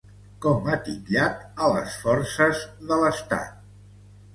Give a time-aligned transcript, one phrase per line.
[0.45, 3.59] Com ha titllat a les forces de l'estat?